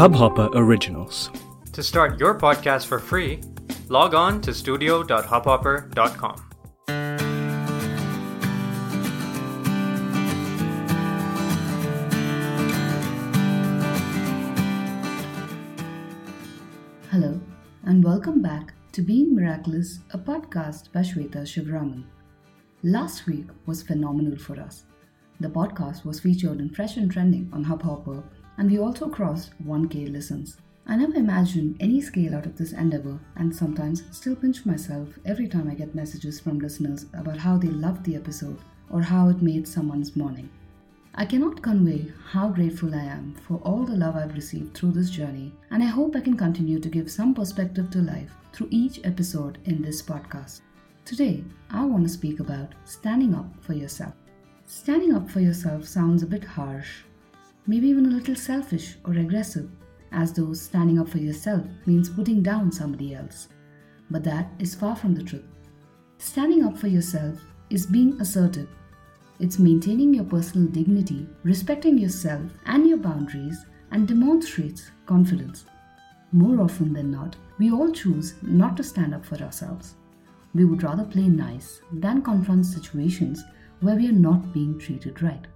Hubhopper 0.00 0.48
Originals. 0.54 1.30
To 1.74 1.82
start 1.82 2.18
your 2.18 2.34
podcast 2.34 2.86
for 2.86 2.98
free, 2.98 3.42
log 3.90 4.14
on 4.14 4.40
to 4.40 4.54
studio.hubhopper.com. 4.54 6.36
Hello, 17.10 17.38
and 17.84 18.02
welcome 18.02 18.40
back 18.40 18.72
to 18.92 19.02
Being 19.02 19.34
Miraculous, 19.34 19.98
a 20.14 20.18
podcast 20.18 20.90
by 20.92 21.00
Shweta 21.00 21.42
Shivraman. 21.44 22.04
Last 22.82 23.26
week 23.26 23.48
was 23.66 23.82
phenomenal 23.82 24.38
for 24.38 24.58
us. 24.58 24.84
The 25.40 25.50
podcast 25.50 26.06
was 26.06 26.20
featured 26.20 26.58
in 26.58 26.70
Fresh 26.70 26.96
and 26.96 27.12
Trending 27.12 27.50
on 27.52 27.66
Hubhopper, 27.66 28.22
and 28.60 28.70
we 28.70 28.78
also 28.78 29.08
crossed 29.08 29.54
1k 29.66 30.12
listens. 30.12 30.58
I 30.86 30.94
never 30.94 31.14
imagined 31.14 31.78
any 31.80 31.98
scale 32.02 32.34
out 32.34 32.44
of 32.44 32.58
this 32.58 32.72
endeavor, 32.72 33.18
and 33.36 33.56
sometimes 33.56 34.02
still 34.10 34.36
pinch 34.36 34.66
myself 34.66 35.08
every 35.24 35.48
time 35.48 35.70
I 35.70 35.74
get 35.74 35.94
messages 35.94 36.38
from 36.38 36.58
listeners 36.58 37.06
about 37.14 37.38
how 37.38 37.56
they 37.56 37.68
loved 37.68 38.04
the 38.04 38.16
episode 38.16 38.58
or 38.90 39.00
how 39.00 39.30
it 39.30 39.40
made 39.40 39.66
someone's 39.66 40.14
morning. 40.14 40.50
I 41.14 41.24
cannot 41.24 41.62
convey 41.62 42.12
how 42.32 42.50
grateful 42.50 42.94
I 42.94 43.04
am 43.04 43.34
for 43.46 43.56
all 43.64 43.84
the 43.84 43.96
love 43.96 44.14
I've 44.14 44.34
received 44.34 44.74
through 44.74 44.92
this 44.92 45.08
journey, 45.08 45.54
and 45.70 45.82
I 45.82 45.86
hope 45.86 46.14
I 46.14 46.20
can 46.20 46.36
continue 46.36 46.80
to 46.80 46.88
give 46.90 47.10
some 47.10 47.32
perspective 47.32 47.88
to 47.92 48.02
life 48.02 48.32
through 48.52 48.68
each 48.70 49.00
episode 49.04 49.56
in 49.64 49.80
this 49.80 50.02
podcast. 50.02 50.60
Today, 51.06 51.44
I 51.70 51.86
want 51.86 52.02
to 52.02 52.10
speak 52.10 52.40
about 52.40 52.74
standing 52.84 53.34
up 53.34 53.48
for 53.62 53.72
yourself. 53.72 54.12
Standing 54.66 55.14
up 55.14 55.30
for 55.30 55.40
yourself 55.40 55.88
sounds 55.88 56.22
a 56.22 56.26
bit 56.26 56.44
harsh, 56.44 57.04
maybe 57.66 57.88
even 57.88 58.06
a 58.06 58.16
little 58.16 58.36
selfish 58.36 58.96
or 59.04 59.14
aggressive, 59.14 59.70
as 60.12 60.32
though 60.32 60.52
standing 60.52 60.98
up 60.98 61.08
for 61.08 61.18
yourself 61.18 61.64
means 61.86 62.08
putting 62.08 62.42
down 62.42 62.72
somebody 62.72 63.14
else. 63.14 63.48
But 64.10 64.24
that 64.24 64.50
is 64.58 64.74
far 64.74 64.96
from 64.96 65.14
the 65.14 65.22
truth. 65.22 65.44
Standing 66.18 66.64
up 66.64 66.76
for 66.76 66.88
yourself 66.88 67.40
is 67.70 67.86
being 67.86 68.20
assertive 68.20 68.68
it's 69.40 69.58
maintaining 69.58 70.12
your 70.12 70.24
personal 70.24 70.68
dignity, 70.68 71.26
respecting 71.44 71.96
yourself 71.96 72.42
and 72.66 72.86
your 72.86 72.98
boundaries, 72.98 73.64
and 73.90 74.06
demonstrates 74.06 74.90
confidence. 75.06 75.64
More 76.30 76.60
often 76.60 76.92
than 76.92 77.10
not, 77.10 77.36
we 77.58 77.72
all 77.72 77.90
choose 77.90 78.34
not 78.42 78.76
to 78.76 78.84
stand 78.84 79.14
up 79.14 79.24
for 79.24 79.36
ourselves. 79.42 79.94
We 80.52 80.66
would 80.66 80.82
rather 80.82 81.04
play 81.04 81.26
nice 81.26 81.80
than 81.90 82.20
confront 82.20 82.66
situations 82.66 83.42
where 83.80 83.96
we 83.96 84.08
are 84.08 84.12
not 84.12 84.52
being 84.52 84.78
treated 84.78 85.22
right. 85.22 85.46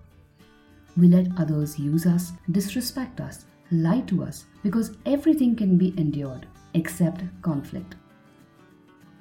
We 0.97 1.09
let 1.09 1.29
others 1.39 1.79
use 1.79 2.07
us, 2.07 2.33
disrespect 2.51 3.21
us, 3.21 3.47
lie 3.71 4.01
to 4.03 4.23
us 4.23 4.45
because 4.63 4.97
everything 5.07 5.57
can 5.57 5.77
be 5.77 5.95
endured 5.99 6.47
except 6.75 7.23
conflict. 7.43 7.97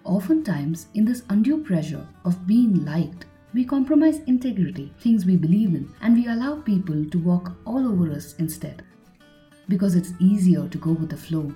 Oftentimes, 0.04 0.88
in 0.94 1.06
this 1.06 1.24
undue 1.30 1.64
pressure 1.64 2.06
of 2.26 2.46
being 2.46 2.84
liked 2.86 3.26
we 3.54 3.64
compromise 3.64 4.20
integrity, 4.26 4.92
things 5.00 5.28
we 5.28 5.36
believe 5.36 5.76
in, 5.76 5.88
and 6.02 6.16
we 6.16 6.28
allow 6.28 6.56
people 6.62 7.06
to 7.06 7.20
walk 7.20 7.56
all 7.66 7.88
over 7.88 8.12
us 8.12 8.34
instead. 8.40 8.84
Because 9.68 9.94
it's 9.94 10.14
easier 10.20 10.68
to 10.68 10.78
go 10.80 10.94
with 10.94 11.10
the 11.10 11.18
flow. 11.18 11.54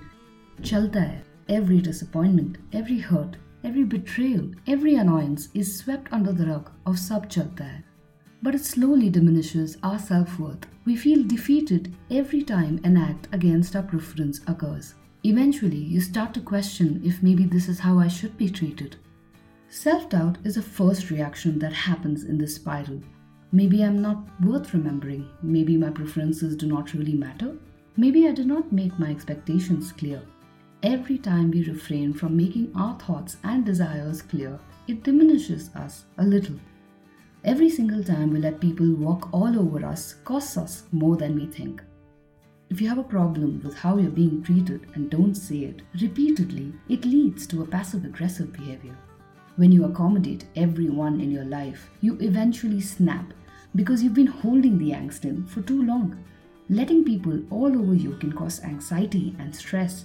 Chalta 0.62 1.00
hai. 1.00 1.22
Every 1.48 1.80
disappointment, 1.80 2.58
every 2.72 2.98
hurt, 2.98 3.36
every 3.64 3.82
betrayal, 3.82 4.50
every 4.68 4.94
annoyance 4.94 5.48
is 5.54 5.76
swept 5.76 6.12
under 6.12 6.32
the 6.32 6.46
rug 6.46 6.70
of 6.86 6.98
sub 6.98 7.28
chalta 7.28 7.64
hai. 7.64 7.84
But 8.42 8.54
it 8.54 8.64
slowly 8.64 9.10
diminishes 9.10 9.78
our 9.82 9.98
self 9.98 10.38
worth. 10.38 10.66
We 10.84 10.94
feel 10.94 11.24
defeated 11.24 11.94
every 12.10 12.42
time 12.42 12.80
an 12.84 12.96
act 12.96 13.28
against 13.32 13.74
our 13.74 13.82
preference 13.82 14.40
occurs. 14.46 14.94
Eventually, 15.24 15.76
you 15.78 16.00
start 16.00 16.32
to 16.34 16.40
question 16.40 17.02
if 17.04 17.22
maybe 17.22 17.44
this 17.44 17.68
is 17.68 17.80
how 17.80 17.98
I 17.98 18.08
should 18.08 18.38
be 18.38 18.48
treated. 18.48 18.96
Self 19.68 20.08
doubt 20.08 20.38
is 20.44 20.56
a 20.56 20.62
first 20.62 21.10
reaction 21.10 21.58
that 21.58 21.72
happens 21.72 22.24
in 22.24 22.38
this 22.38 22.54
spiral. 22.54 23.02
Maybe 23.50 23.82
I'm 23.82 24.00
not 24.00 24.24
worth 24.42 24.72
remembering. 24.72 25.28
Maybe 25.42 25.76
my 25.76 25.90
preferences 25.90 26.54
do 26.54 26.66
not 26.66 26.94
really 26.94 27.14
matter. 27.14 27.56
Maybe 27.96 28.28
I 28.28 28.32
did 28.32 28.46
not 28.46 28.70
make 28.70 28.98
my 28.98 29.10
expectations 29.10 29.90
clear. 29.90 30.22
Every 30.84 31.18
time 31.18 31.50
we 31.50 31.64
refrain 31.64 32.12
from 32.14 32.36
making 32.36 32.70
our 32.76 32.96
thoughts 33.00 33.38
and 33.42 33.66
desires 33.66 34.22
clear, 34.22 34.60
it 34.86 35.02
diminishes 35.02 35.74
us 35.74 36.04
a 36.18 36.24
little. 36.24 36.54
Every 37.48 37.70
single 37.70 38.04
time 38.04 38.30
we 38.30 38.40
let 38.40 38.60
people 38.60 38.92
walk 38.96 39.30
all 39.32 39.58
over 39.58 39.82
us 39.86 40.16
costs 40.26 40.58
us 40.58 40.82
more 40.92 41.16
than 41.16 41.34
we 41.34 41.46
think. 41.46 41.82
If 42.68 42.78
you 42.78 42.90
have 42.90 42.98
a 42.98 43.12
problem 43.14 43.62
with 43.64 43.74
how 43.74 43.96
you're 43.96 44.10
being 44.10 44.42
treated 44.42 44.86
and 44.92 45.08
don't 45.10 45.34
say 45.34 45.60
it 45.60 45.80
repeatedly, 45.98 46.74
it 46.90 47.06
leads 47.06 47.46
to 47.46 47.62
a 47.62 47.66
passive 47.66 48.04
aggressive 48.04 48.52
behavior. 48.52 48.94
When 49.56 49.72
you 49.72 49.86
accommodate 49.86 50.44
everyone 50.56 51.22
in 51.22 51.30
your 51.30 51.46
life, 51.46 51.88
you 52.02 52.18
eventually 52.20 52.82
snap 52.82 53.32
because 53.74 54.02
you've 54.02 54.12
been 54.12 54.26
holding 54.26 54.76
the 54.76 54.90
angst 54.90 55.24
in 55.24 55.46
for 55.46 55.62
too 55.62 55.82
long. 55.82 56.22
Letting 56.68 57.02
people 57.02 57.40
all 57.50 57.74
over 57.80 57.94
you 57.94 58.16
can 58.16 58.30
cause 58.30 58.62
anxiety 58.62 59.34
and 59.38 59.56
stress. 59.56 60.04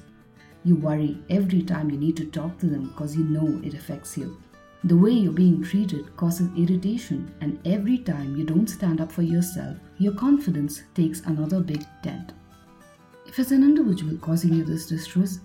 You 0.63 0.77
worry 0.77 1.17
every 1.29 1.61
time 1.61 1.89
you 1.89 1.97
need 1.97 2.15
to 2.15 2.25
talk 2.25 2.57
to 2.59 2.67
them 2.67 2.87
because 2.87 3.17
you 3.17 3.25
know 3.25 3.59
it 3.65 3.73
affects 3.73 4.17
you. 4.17 4.41
The 4.85 4.97
way 4.97 5.11
you're 5.11 5.31
being 5.31 5.63
treated 5.63 6.15
causes 6.17 6.49
irritation, 6.57 7.33
and 7.39 7.57
every 7.65 7.99
time 7.99 8.35
you 8.35 8.43
don't 8.43 8.67
stand 8.67 8.99
up 8.99 9.13
for 9.13 9.21
yourself, 9.21 9.77
your 9.97 10.13
confidence 10.13 10.83
takes 10.93 11.21
another 11.21 11.61
big 11.61 11.85
dent. 12.01 12.33
If 13.25 13.39
it's 13.39 13.51
an 13.51 13.63
individual 13.63 14.17
causing 14.17 14.53
you 14.53 14.65
this 14.65 14.87
distress, 14.87 15.39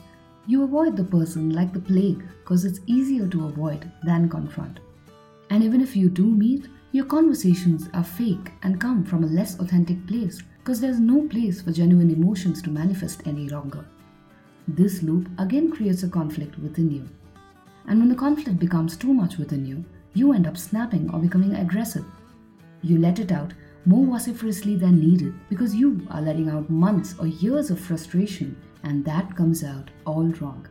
you 0.49 0.65
avoid 0.65 0.97
the 0.97 1.05
person 1.05 1.51
like 1.51 1.73
the 1.73 1.79
plague 1.79 2.25
because 2.41 2.65
it's 2.65 2.81
easier 2.87 3.29
to 3.29 3.47
avoid 3.47 3.89
than 4.03 4.29
confront. 4.29 4.81
And 5.51 5.63
even 5.63 5.81
if 5.81 5.95
you 5.95 6.11
do 6.11 6.25
meet, 6.25 6.67
your 6.91 7.05
conversations 7.05 7.89
are 7.95 8.03
fake 8.03 8.51
and 8.65 8.81
come 8.81 9.05
from 9.05 9.23
a 9.23 9.29
less 9.29 9.61
authentic 9.61 10.05
place 10.09 10.43
because 10.59 10.81
there's 10.81 10.99
no 10.99 11.29
place 11.29 11.63
for 11.63 11.71
genuine 11.71 12.11
emotions 12.11 12.61
to 12.63 12.71
manifest 12.71 13.23
any 13.25 13.49
longer. 13.49 13.85
This 14.67 15.03
loop 15.03 15.29
again 15.39 15.71
creates 15.71 16.03
a 16.03 16.09
conflict 16.09 16.59
within 16.59 16.91
you. 16.91 17.09
And 17.89 17.99
when 17.99 18.11
the 18.11 18.15
conflict 18.15 18.59
becomes 18.59 18.97
too 18.97 19.15
much 19.15 19.39
within 19.39 19.65
you, 19.65 19.85
you 20.13 20.33
end 20.33 20.47
up 20.47 20.59
snapping 20.59 21.11
or 21.13 21.19
becoming 21.19 21.55
aggressive. 21.55 22.05
You 22.83 22.99
let 22.99 23.19
it 23.19 23.33
out 23.33 23.55
more 23.87 24.07
vociferously 24.07 24.77
than 24.77 25.01
needed 25.01 25.35
because 25.49 25.75
you 25.75 26.07
are 26.11 26.21
letting 26.21 26.51
out 26.51 26.69
months 26.69 27.15
or 27.19 27.27
years 27.27 27.71
of 27.71 27.81
frustration 27.81 28.55
and 28.83 29.05
that 29.07 29.35
comes 29.35 29.65
out 29.65 29.91
all 30.05 30.27
wrong. 30.41 30.69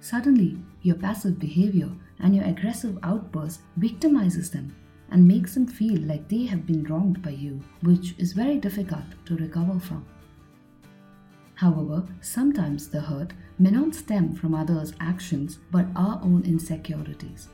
Suddenly, 0.00 0.58
your 0.82 0.96
passive 0.96 1.38
behavior 1.38 1.88
and 2.20 2.36
your 2.36 2.44
aggressive 2.44 2.98
outburst 3.02 3.60
victimizes 3.80 4.52
them 4.52 4.76
and 5.10 5.26
makes 5.26 5.54
them 5.54 5.66
feel 5.66 6.00
like 6.02 6.28
they 6.28 6.44
have 6.44 6.66
been 6.66 6.84
wronged 6.84 7.22
by 7.22 7.30
you, 7.30 7.62
which 7.82 8.14
is 8.18 8.34
very 8.34 8.58
difficult 8.58 9.04
to 9.24 9.36
recover 9.36 9.80
from. 9.80 10.04
However, 11.54 12.04
sometimes 12.20 12.88
the 12.88 13.00
hurt 13.00 13.32
may 13.58 13.70
not 13.70 13.94
stem 13.94 14.34
from 14.34 14.54
others' 14.54 14.92
actions 15.00 15.58
but 15.70 15.86
our 15.94 16.20
own 16.22 16.42
insecurities. 16.44 17.48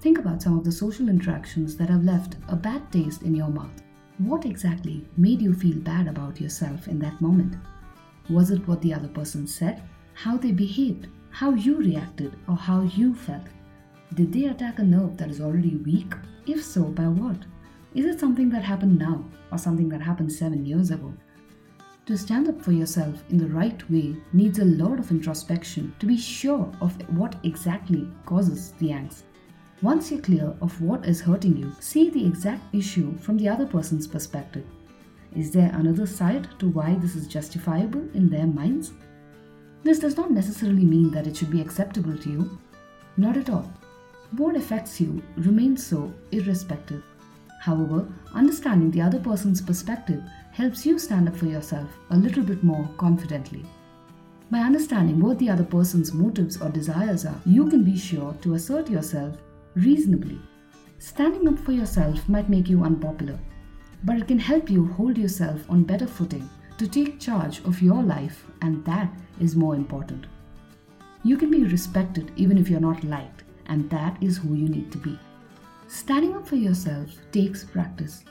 Think 0.00 0.18
about 0.18 0.42
some 0.42 0.56
of 0.56 0.64
the 0.64 0.72
social 0.72 1.08
interactions 1.08 1.76
that 1.76 1.88
have 1.88 2.04
left 2.04 2.36
a 2.48 2.56
bad 2.56 2.90
taste 2.92 3.22
in 3.22 3.34
your 3.34 3.48
mouth. 3.48 3.82
What 4.18 4.46
exactly 4.46 5.06
made 5.16 5.42
you 5.42 5.52
feel 5.52 5.78
bad 5.78 6.06
about 6.06 6.40
yourself 6.40 6.86
in 6.86 6.98
that 7.00 7.20
moment? 7.20 7.56
Was 8.30 8.50
it 8.50 8.66
what 8.68 8.80
the 8.80 8.94
other 8.94 9.08
person 9.08 9.46
said, 9.46 9.82
how 10.14 10.36
they 10.36 10.52
behaved, 10.52 11.08
how 11.30 11.50
you 11.50 11.76
reacted, 11.76 12.36
or 12.48 12.56
how 12.56 12.82
you 12.82 13.14
felt? 13.14 13.46
Did 14.14 14.32
they 14.32 14.44
attack 14.44 14.78
a 14.78 14.84
nerve 14.84 15.16
that 15.16 15.30
is 15.30 15.40
already 15.40 15.76
weak? 15.76 16.14
If 16.46 16.64
so, 16.64 16.84
by 16.84 17.08
what? 17.08 17.38
Is 17.94 18.04
it 18.04 18.20
something 18.20 18.48
that 18.50 18.62
happened 18.62 18.98
now 18.98 19.24
or 19.50 19.58
something 19.58 19.88
that 19.88 20.00
happened 20.00 20.32
seven 20.32 20.64
years 20.64 20.90
ago? 20.90 21.12
To 22.06 22.16
stand 22.16 22.48
up 22.48 22.62
for 22.62 22.72
yourself 22.72 23.22
in 23.30 23.38
the 23.38 23.48
right 23.48 23.90
way 23.90 24.16
needs 24.32 24.58
a 24.58 24.64
lot 24.64 24.98
of 24.98 25.10
introspection 25.10 25.94
to 25.98 26.06
be 26.06 26.16
sure 26.16 26.72
of 26.80 26.96
what 27.16 27.36
exactly 27.42 28.08
causes 28.24 28.72
the 28.78 28.88
angst. 28.90 29.22
Once 29.82 30.10
you're 30.10 30.20
clear 30.20 30.54
of 30.60 30.80
what 30.80 31.04
is 31.04 31.20
hurting 31.20 31.56
you, 31.56 31.72
see 31.80 32.10
the 32.10 32.24
exact 32.24 32.74
issue 32.74 33.16
from 33.18 33.36
the 33.36 33.48
other 33.48 33.66
person's 33.66 34.06
perspective 34.06 34.64
is 35.36 35.50
there 35.50 35.70
another 35.74 36.06
side 36.06 36.48
to 36.58 36.70
why 36.70 36.94
this 36.94 37.14
is 37.14 37.26
justifiable 37.26 38.08
in 38.14 38.30
their 38.30 38.46
minds? 38.46 38.92
This 39.82 39.98
does 39.98 40.16
not 40.16 40.30
necessarily 40.30 40.84
mean 40.84 41.10
that 41.10 41.26
it 41.26 41.36
should 41.36 41.50
be 41.50 41.60
acceptable 41.60 42.16
to 42.16 42.30
you. 42.30 42.58
Not 43.18 43.36
at 43.36 43.50
all. 43.50 43.70
What 44.38 44.56
affects 44.56 44.98
you 44.98 45.22
remains 45.36 45.86
so 45.86 46.10
irrespective. 46.32 47.04
However, 47.60 48.08
understanding 48.32 48.90
the 48.90 49.02
other 49.02 49.20
person's 49.20 49.60
perspective 49.60 50.22
helps 50.56 50.86
you 50.86 50.98
stand 50.98 51.28
up 51.28 51.36
for 51.36 51.44
yourself 51.44 51.90
a 52.08 52.16
little 52.16 52.42
bit 52.42 52.64
more 52.64 52.88
confidently. 52.96 53.62
By 54.50 54.60
understanding 54.60 55.20
what 55.20 55.38
the 55.38 55.50
other 55.50 55.64
person's 55.64 56.14
motives 56.14 56.62
or 56.62 56.70
desires 56.70 57.26
are, 57.26 57.38
you 57.44 57.68
can 57.68 57.84
be 57.84 57.98
sure 57.98 58.34
to 58.40 58.54
assert 58.54 58.88
yourself 58.88 59.36
reasonably. 59.74 60.38
Standing 60.98 61.46
up 61.46 61.58
for 61.58 61.72
yourself 61.72 62.26
might 62.26 62.48
make 62.48 62.70
you 62.70 62.84
unpopular, 62.84 63.38
but 64.04 64.16
it 64.16 64.28
can 64.28 64.38
help 64.38 64.70
you 64.70 64.86
hold 64.86 65.18
yourself 65.18 65.68
on 65.68 65.82
better 65.82 66.06
footing 66.06 66.48
to 66.78 66.88
take 66.88 67.20
charge 67.20 67.62
of 67.64 67.82
your 67.82 68.02
life, 68.02 68.46
and 68.62 68.82
that 68.86 69.12
is 69.38 69.56
more 69.56 69.74
important. 69.74 70.26
You 71.22 71.36
can 71.36 71.50
be 71.50 71.64
respected 71.64 72.32
even 72.36 72.56
if 72.56 72.70
you're 72.70 72.80
not 72.80 73.04
liked, 73.04 73.44
and 73.66 73.90
that 73.90 74.16
is 74.22 74.38
who 74.38 74.54
you 74.54 74.70
need 74.70 74.90
to 74.92 74.98
be. 74.98 75.18
Standing 75.86 76.34
up 76.34 76.48
for 76.48 76.56
yourself 76.56 77.10
takes 77.30 77.62
practice. 77.62 78.24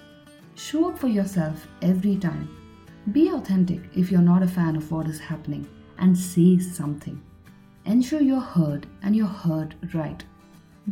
Show 0.56 0.88
up 0.88 0.98
for 0.98 1.10
yourself 1.10 1.68
every 1.82 2.16
time. 2.16 2.48
Be 3.12 3.30
authentic 3.30 3.82
if 3.94 4.10
you're 4.10 4.22
not 4.22 4.42
a 4.42 4.48
fan 4.48 4.78
of 4.78 4.90
what 4.90 5.06
is 5.06 5.20
happening, 5.20 5.68
and 5.98 6.18
say 6.18 6.58
something. 6.58 7.22
Ensure 7.84 8.22
you're 8.22 8.40
heard 8.40 8.88
and 9.04 9.14
you're 9.14 9.28
heard 9.28 9.76
right. 9.94 10.24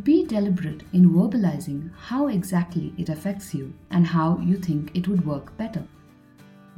Be 0.02 0.26
deliberate 0.26 0.82
in 0.92 1.08
verbalizing 1.10 1.90
how 1.96 2.26
exactly 2.28 2.92
it 2.98 3.08
affects 3.08 3.54
you 3.54 3.72
and 3.90 4.06
how 4.06 4.38
you 4.38 4.58
think 4.58 4.90
it 4.94 5.08
would 5.08 5.24
work 5.24 5.56
better. 5.56 5.82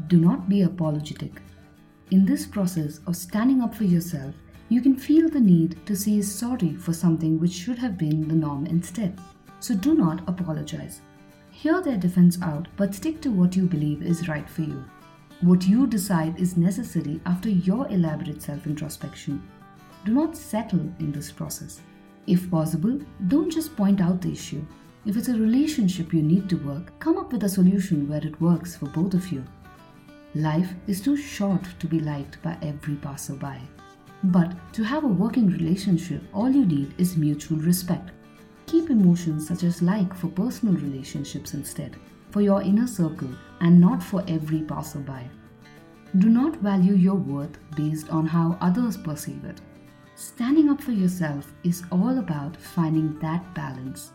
Do 0.07 0.21
not 0.21 0.49
be 0.49 0.63
apologetic. 0.63 1.43
In 2.13 2.25
this 2.25 2.47
process 2.47 3.01
of 3.09 3.17
standing 3.17 3.63
up 3.63 3.75
for 3.75 3.85
yourself, 3.85 4.35
you 4.69 4.81
can 4.81 4.95
feel 4.95 5.29
the 5.29 5.41
need 5.41 5.85
to 5.87 5.97
say 5.97 6.23
sorry 6.23 6.75
for 6.75 6.93
something 6.93 7.41
which 7.41 7.53
should 7.53 7.79
have 7.79 7.99
been 7.99 8.29
the 8.29 8.35
norm 8.35 8.65
instead. 8.65 9.19
So 9.59 9.75
do 9.75 9.95
not 9.95 10.23
apologize. 10.29 11.01
Hear 11.59 11.81
their 11.81 11.97
defense 11.97 12.39
out, 12.43 12.69
but 12.77 12.95
stick 12.95 13.23
to 13.23 13.31
what 13.31 13.57
you 13.57 13.65
believe 13.65 14.03
is 14.03 14.29
right 14.29 14.49
for 14.49 14.61
you. 14.61 14.85
What 15.41 15.67
you 15.67 15.87
decide 15.87 16.39
is 16.39 16.59
necessary 16.59 17.19
after 17.25 17.49
your 17.49 17.89
elaborate 17.89 18.43
self 18.43 18.67
introspection. 18.67 19.43
Do 20.05 20.13
not 20.13 20.37
settle 20.37 20.93
in 20.99 21.13
this 21.13 21.33
process. 21.33 21.81
If 22.27 22.51
possible, 22.51 23.01
don't 23.29 23.51
just 23.51 23.75
point 23.75 24.03
out 24.03 24.21
the 24.21 24.33
issue. 24.33 24.67
If 25.07 25.17
it's 25.17 25.29
a 25.29 25.33
relationship 25.33 26.13
you 26.13 26.21
need 26.21 26.51
to 26.51 26.57
work, 26.57 26.93
come 26.99 27.17
up 27.17 27.33
with 27.33 27.45
a 27.45 27.49
solution 27.49 28.07
where 28.07 28.25
it 28.27 28.39
works 28.39 28.77
for 28.77 28.87
both 28.91 29.15
of 29.15 29.33
you. 29.33 29.43
Life 30.35 30.75
is 30.87 31.01
too 31.01 31.17
short 31.17 31.65
to 31.79 31.87
be 31.87 32.01
liked 32.01 32.43
by 32.43 32.59
every 32.61 32.97
passerby. 32.97 33.63
But 34.25 34.53
to 34.75 34.85
have 34.85 35.05
a 35.05 35.19
working 35.25 35.47
relationship, 35.47 36.23
all 36.35 36.51
you 36.51 36.67
need 36.67 36.93
is 36.99 37.17
mutual 37.17 37.57
respect. 37.57 38.11
Keep 38.67 38.91
emotions 38.91 39.47
such 39.47 39.63
as 39.63 39.81
like 39.81 40.15
for 40.15 40.29
personal 40.29 40.75
relationships 40.75 41.55
instead, 41.55 41.97
for 42.31 42.41
your 42.41 42.63
inner 42.63 42.87
circle 42.87 43.31
and 43.61 43.81
not 43.81 44.03
for 44.03 44.25
every 44.27 44.61
passerby. 44.63 45.31
Do 46.19 46.29
not 46.29 46.57
value 46.57 46.95
your 46.95 47.15
worth 47.15 47.59
based 47.77 48.11
on 48.11 48.27
how 48.27 48.59
others 48.61 48.97
perceive 48.97 49.45
it. 49.45 49.61
Standing 50.15 50.71
up 50.71 50.81
for 50.81 50.93
yourself 50.93 51.53
is 51.63 51.85
all 51.93 52.19
about 52.19 52.57
finding 52.57 53.19
that 53.21 53.55
balance. 53.55 54.13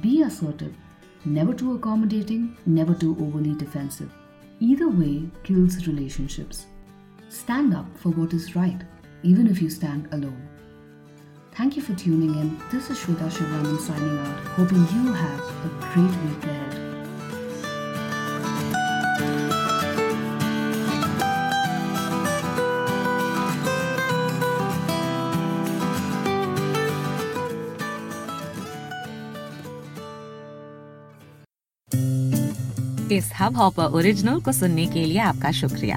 Be 0.00 0.22
assertive, 0.22 0.76
never 1.24 1.54
too 1.54 1.74
accommodating, 1.74 2.56
never 2.66 2.94
too 2.94 3.16
overly 3.20 3.54
defensive. 3.54 4.12
Either 4.60 4.88
way 4.88 5.28
kills 5.44 5.86
relationships. 5.86 6.66
Stand 7.28 7.74
up 7.74 7.86
for 7.96 8.10
what 8.10 8.32
is 8.32 8.54
right, 8.54 8.82
even 9.22 9.46
if 9.46 9.62
you 9.62 9.70
stand 9.70 10.08
alone. 10.12 10.48
Thank 11.58 11.74
you 11.74 11.82
for 11.82 11.92
tuning 11.94 12.36
in. 12.40 12.56
This 12.70 12.88
is 12.88 12.98
Shweta 12.98 13.28
Shivraman 13.28 13.80
signing 13.80 14.16
out, 14.16 14.44
hoping 14.56 14.78
you 14.94 15.12
have 15.12 15.40
a 15.66 15.70
great 15.86 16.14
week 16.24 16.44
ahead. 16.44 16.76
इस 33.12 33.30
hub 33.40 33.56
hopper 33.56 33.98
original 33.98 34.40
को 34.40 34.52
सुनने 34.52 34.86
के 34.86 35.04
लिए 35.04 35.18
आपका 35.18 35.50
शुक्रिया 35.62 35.96